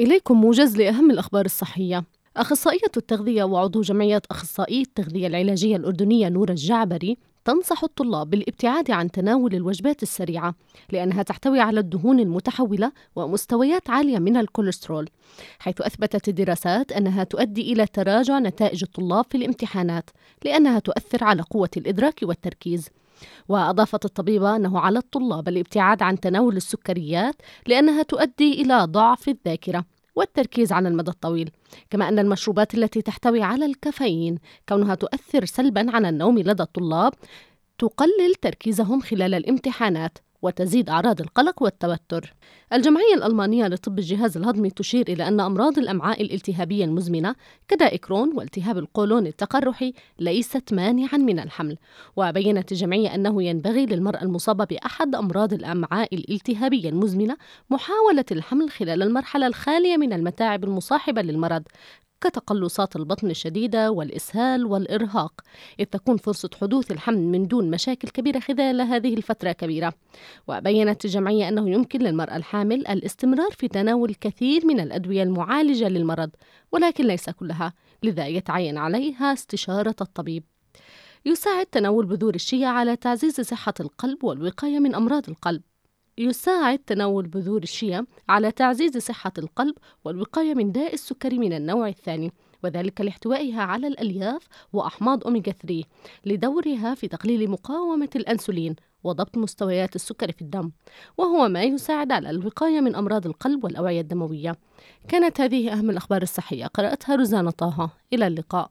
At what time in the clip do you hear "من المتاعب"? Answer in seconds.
59.96-60.64